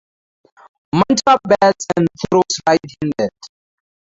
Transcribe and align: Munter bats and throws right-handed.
Munter 0.95 1.37
bats 1.47 1.85
and 1.95 2.07
throws 2.27 2.59
right-handed. 2.67 3.29